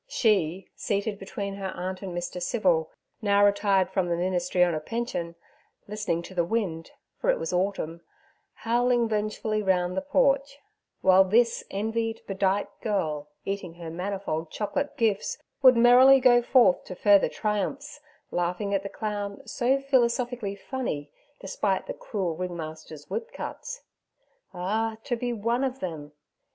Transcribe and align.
She, 0.07 0.67
seated 0.73 1.19
between 1.19 1.53
her 1.57 1.71
aunt 1.75 2.01
and 2.01 2.11
Mr. 2.11 2.41
Civil 2.41 2.89
(now 3.21 3.45
retired 3.45 3.91
from 3.91 4.07
the 4.09 4.15
ministry 4.15 4.63
on 4.63 4.73
a 4.73 4.79
pension), 4.79 5.35
listening 5.87 6.23
to 6.23 6.33
the 6.33 6.43
wind 6.43 6.89
(for 7.19 7.29
it 7.29 7.37
was 7.37 7.53
autumn) 7.53 8.01
howling 8.65 9.07
vengefully 9.07 9.61
round 9.61 9.95
the 9.95 10.01
porch; 10.01 10.57
while 11.01 11.23
this 11.23 11.63
envied, 11.69 12.21
bedight 12.25 12.67
girl 12.81 13.29
eating 13.45 13.75
her 13.75 13.91
manifold 13.91 14.49
chocolate 14.49 14.97
gifts, 14.97 15.37
would 15.61 15.77
merrily 15.77 16.19
go 16.19 16.41
forth 16.41 16.83
to 16.85 16.95
further 16.95 17.29
triumphs, 17.29 17.99
laughing 18.31 18.73
at 18.73 18.81
the 18.81 18.89
clown, 18.89 19.43
so 19.45 19.77
philosophically 19.79 20.55
funny, 20.55 21.11
despite 21.39 21.85
the 21.85 21.93
cruel 21.93 22.35
ringmaster's 22.35 23.07
whip 23.07 23.31
cuts. 23.31 23.83
Ah, 24.51 24.97
to 25.03 25.15
be 25.15 25.29
of 25.39 25.79
them! 25.79 26.13